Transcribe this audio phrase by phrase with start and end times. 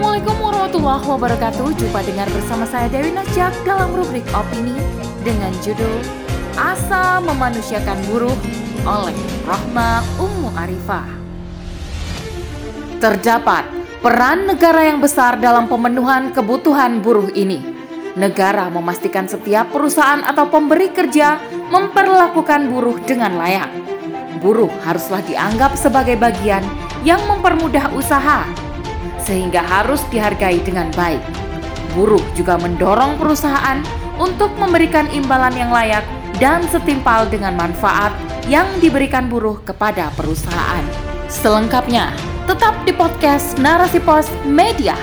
[0.00, 1.66] Assalamualaikum warahmatullahi wabarakatuh.
[1.76, 4.72] Jumpa dengar bersama saya Dewi Nasjak dalam rubrik opini
[5.20, 6.00] dengan judul
[6.56, 8.32] Asa Memanusiakan Buruh
[8.88, 9.12] oleh
[9.44, 11.04] Rahma Ummu Arifah.
[12.96, 13.68] Terdapat
[14.00, 17.60] peran negara yang besar dalam pemenuhan kebutuhan buruh ini.
[18.16, 21.36] Negara memastikan setiap perusahaan atau pemberi kerja
[21.68, 23.68] memperlakukan buruh dengan layak.
[24.40, 26.64] Buruh haruslah dianggap sebagai bagian
[27.04, 28.48] yang mempermudah usaha
[29.24, 31.20] sehingga harus dihargai dengan baik.
[31.92, 33.82] Buruh juga mendorong perusahaan
[34.20, 36.04] untuk memberikan imbalan yang layak
[36.38, 38.14] dan setimpal dengan manfaat
[38.46, 40.84] yang diberikan buruh kepada perusahaan.
[41.26, 42.10] Selengkapnya,
[42.46, 44.94] tetap di podcast Narasi Pos Media.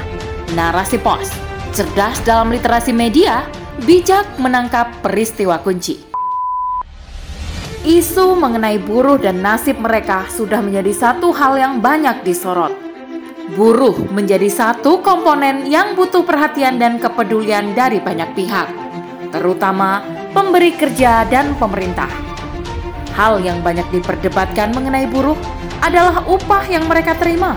[0.56, 1.28] Narasi Pos,
[1.76, 3.44] cerdas dalam literasi media,
[3.84, 6.08] bijak menangkap peristiwa kunci.
[7.88, 12.87] Isu mengenai buruh dan nasib mereka sudah menjadi satu hal yang banyak disorot
[13.56, 18.68] buruh menjadi satu komponen yang butuh perhatian dan kepedulian dari banyak pihak,
[19.32, 20.04] terutama
[20.36, 22.12] pemberi kerja dan pemerintah.
[23.16, 25.40] Hal yang banyak diperdebatkan mengenai buruh
[25.80, 27.56] adalah upah yang mereka terima.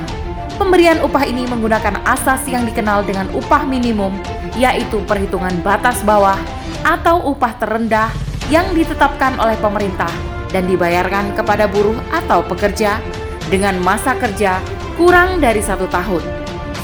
[0.60, 4.14] Pemberian upah ini menggunakan asas yang dikenal dengan upah minimum,
[4.54, 6.36] yaitu perhitungan batas bawah
[6.84, 8.12] atau upah terendah
[8.52, 10.10] yang ditetapkan oleh pemerintah
[10.52, 13.00] dan dibayarkan kepada buruh atau pekerja
[13.48, 14.60] dengan masa kerja
[14.94, 16.22] kurang dari satu tahun.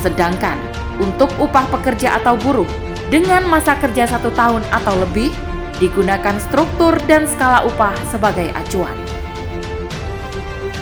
[0.03, 0.59] Sedangkan
[1.01, 2.69] untuk upah pekerja atau buruh
[3.13, 5.31] dengan masa kerja satu tahun atau lebih
[5.79, 8.97] digunakan struktur dan skala upah sebagai acuan.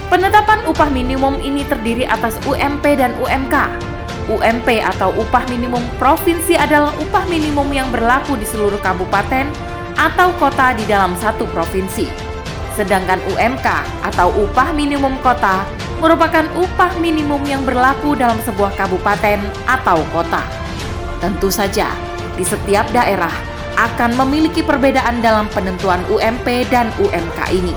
[0.08, 3.56] Penetapan upah minimum ini terdiri atas UMP dan UMK.
[4.30, 9.50] UMP atau upah minimum provinsi adalah upah minimum yang berlaku di seluruh kabupaten
[9.98, 12.08] atau kota di dalam satu provinsi.
[12.78, 13.66] Sedangkan UMK
[14.06, 15.66] atau upah minimum kota
[16.04, 20.44] merupakan upah minimum yang berlaku dalam sebuah kabupaten atau kota.
[21.16, 21.88] Tentu saja,
[22.36, 23.32] di setiap daerah
[23.80, 27.72] akan memiliki perbedaan dalam penentuan UMP dan UMK ini.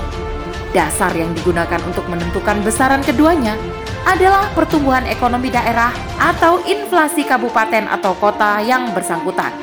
[0.76, 3.56] Dasar yang digunakan untuk menentukan besaran keduanya
[4.04, 5.88] adalah pertumbuhan ekonomi daerah
[6.20, 9.56] atau inflasi kabupaten atau kota yang bersangkutan.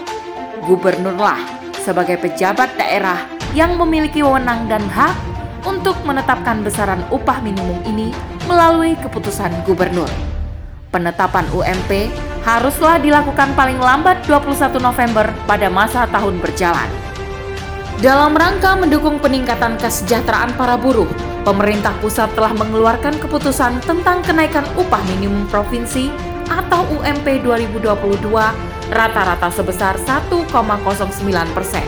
[0.65, 1.37] Gubernurlah
[1.85, 5.13] sebagai pejabat daerah yang memiliki wewenang dan hak
[5.69, 10.09] untuk menetapkan besaran upah minimum ini melalui keputusan gubernur.
[10.93, 12.07] Penetapan UMP
[12.45, 16.87] haruslah dilakukan paling lambat 21 November pada masa tahun berjalan.
[17.99, 21.09] Dalam rangka mendukung peningkatan kesejahteraan para buruh,
[21.43, 26.11] pemerintah pusat telah mengeluarkan keputusan tentang kenaikan upah minimum provinsi
[26.51, 28.29] atau UMP 2022
[28.93, 30.45] rata-rata sebesar 1,09
[31.55, 31.85] persen.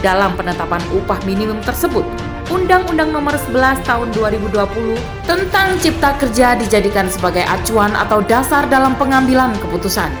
[0.00, 2.04] Dalam penetapan upah minimum tersebut,
[2.52, 9.56] Undang-Undang Nomor 11 Tahun 2020 tentang Cipta Kerja dijadikan sebagai acuan atau dasar dalam pengambilan
[9.64, 10.12] keputusan.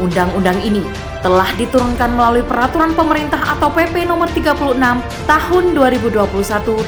[0.00, 0.80] Undang-undang ini
[1.20, 4.80] telah diturunkan melalui peraturan pemerintah atau PP Nomor 36
[5.28, 6.16] Tahun 2021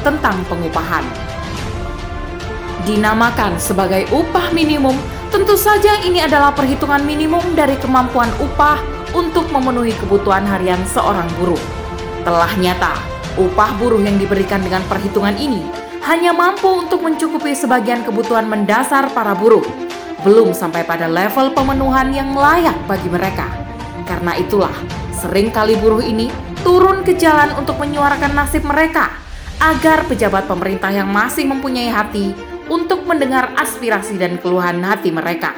[0.00, 1.04] tentang pengupahan.
[2.88, 4.96] Dinamakan sebagai upah minimum,
[5.28, 8.80] tentu saja ini adalah perhitungan minimum dari kemampuan upah
[9.12, 11.60] untuk memenuhi kebutuhan harian seorang buruh.
[12.24, 15.62] Telah nyata Upah buruh yang diberikan dengan perhitungan ini
[16.10, 19.62] hanya mampu untuk mencukupi sebagian kebutuhan mendasar para buruh,
[20.26, 23.46] belum sampai pada level pemenuhan yang layak bagi mereka.
[24.10, 24.74] Karena itulah,
[25.14, 26.26] sering kali buruh ini
[26.66, 29.14] turun ke jalan untuk menyuarakan nasib mereka
[29.62, 32.34] agar pejabat pemerintah yang masih mempunyai hati
[32.66, 35.54] untuk mendengar aspirasi dan keluhan hati mereka.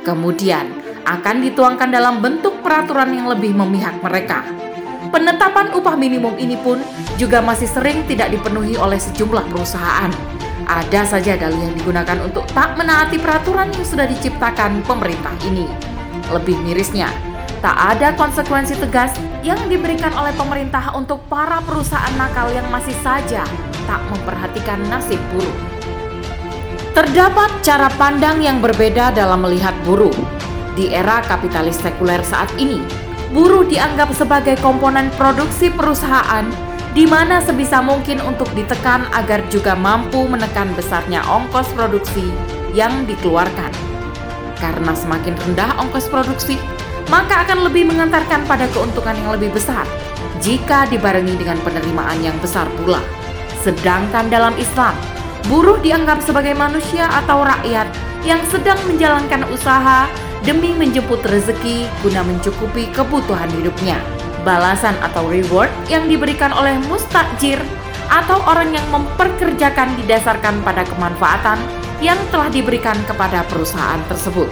[0.00, 0.72] Kemudian
[1.04, 4.67] akan dituangkan dalam bentuk peraturan yang lebih memihak mereka.
[5.08, 6.84] Penetapan upah minimum ini pun
[7.16, 10.12] juga masih sering tidak dipenuhi oleh sejumlah perusahaan.
[10.68, 15.64] Ada saja dalih yang digunakan untuk tak menaati peraturan yang sudah diciptakan pemerintah ini.
[16.28, 17.08] Lebih mirisnya,
[17.64, 23.48] tak ada konsekuensi tegas yang diberikan oleh pemerintah untuk para perusahaan nakal yang masih saja
[23.88, 25.56] tak memperhatikan nasib buruh.
[26.92, 30.12] Terdapat cara pandang yang berbeda dalam melihat buruh.
[30.76, 32.84] Di era kapitalis sekuler saat ini,
[33.32, 36.48] buruh dianggap sebagai komponen produksi perusahaan
[36.96, 42.32] di mana sebisa mungkin untuk ditekan agar juga mampu menekan besarnya ongkos produksi
[42.72, 43.70] yang dikeluarkan.
[44.58, 46.58] Karena semakin rendah ongkos produksi,
[47.12, 49.86] maka akan lebih mengantarkan pada keuntungan yang lebih besar
[50.42, 52.98] jika dibarengi dengan penerimaan yang besar pula.
[53.62, 54.94] Sedangkan dalam Islam,
[55.46, 57.86] buruh dianggap sebagai manusia atau rakyat
[58.26, 60.10] yang sedang menjalankan usaha
[60.48, 64.00] demi menjemput rezeki guna mencukupi kebutuhan hidupnya.
[64.48, 67.60] Balasan atau reward yang diberikan oleh mustajir
[68.08, 71.60] atau orang yang memperkerjakan didasarkan pada kemanfaatan
[72.00, 74.48] yang telah diberikan kepada perusahaan tersebut.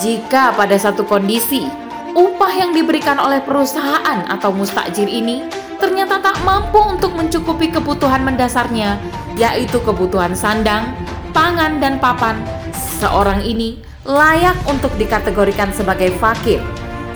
[0.00, 1.68] Jika pada satu kondisi
[2.16, 5.44] upah yang diberikan oleh perusahaan atau mustakjir ini
[5.76, 8.96] ternyata tak mampu untuk mencukupi kebutuhan mendasarnya,
[9.36, 10.96] yaitu kebutuhan sandang,
[11.36, 12.40] pangan, dan papan,
[12.72, 16.58] seorang ini layak untuk dikategorikan sebagai fakir,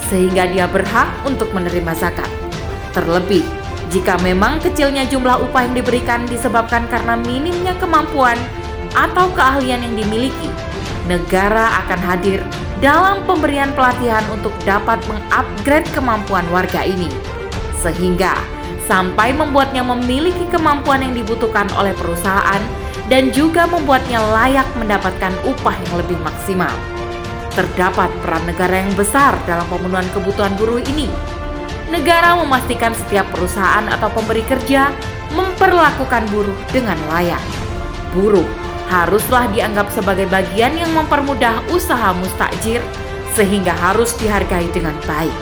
[0.07, 2.31] sehingga dia berhak untuk menerima zakat.
[2.95, 3.43] Terlebih,
[3.91, 8.39] jika memang kecilnya jumlah upah yang diberikan disebabkan karena minimnya kemampuan
[8.95, 10.47] atau keahlian yang dimiliki,
[11.11, 12.39] negara akan hadir
[12.79, 17.11] dalam pemberian pelatihan untuk dapat mengupgrade kemampuan warga ini,
[17.83, 18.39] sehingga
[18.87, 22.63] sampai membuatnya memiliki kemampuan yang dibutuhkan oleh perusahaan
[23.07, 26.73] dan juga membuatnya layak mendapatkan upah yang lebih maksimal.
[27.55, 31.09] Terdapat peran negara yang besar dalam pemenuhan kebutuhan buruh ini.
[31.87, 34.91] Negara memastikan setiap perusahaan atau pemberi kerja
[35.33, 37.41] memperlakukan buruh dengan layak.
[38.11, 38.45] Buruh
[38.91, 42.83] haruslah dianggap sebagai bagian yang mempermudah usaha mustakjir
[43.39, 45.35] sehingga harus dihargai dengan baik.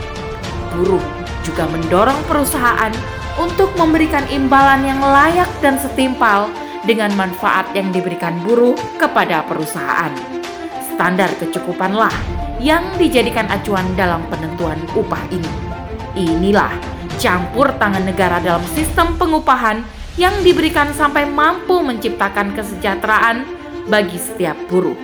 [0.76, 1.02] Buruh
[1.44, 2.92] juga mendorong perusahaan
[3.40, 6.48] untuk memberikan imbalan yang layak dan setimpal
[6.84, 10.12] dengan manfaat yang diberikan buruh kepada perusahaan.
[10.94, 12.12] Standar kecukupanlah
[12.62, 15.52] yang dijadikan acuan dalam penentuan upah ini.
[16.14, 16.70] Inilah
[17.18, 19.82] campur tangan negara dalam sistem pengupahan
[20.14, 23.42] yang diberikan sampai mampu menciptakan kesejahteraan
[23.90, 24.96] bagi setiap buruh.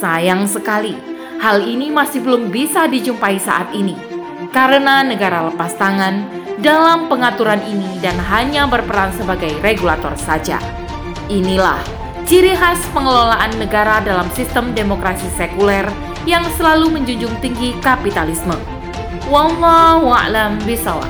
[0.00, 0.96] Sayang sekali,
[1.44, 4.10] hal ini masih belum bisa dijumpai saat ini
[4.50, 6.24] karena negara lepas tangan
[6.60, 10.79] dalam pengaturan ini dan hanya berperan sebagai regulator saja.
[11.30, 11.78] Inilah
[12.26, 15.86] ciri khas pengelolaan negara dalam sistem demokrasi sekuler
[16.26, 18.58] yang selalu menjunjung tinggi kapitalisme.
[19.30, 21.06] Wallahu a'lam bishawab.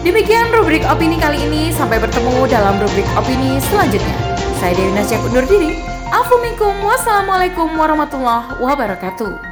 [0.00, 1.68] Demikian rubrik opini kali ini.
[1.76, 4.16] Sampai bertemu dalam rubrik opini selanjutnya.
[4.56, 5.76] Saya Dewi Nasya undur diri.
[6.08, 9.49] Assalamualaikum warahmatullahi wabarakatuh.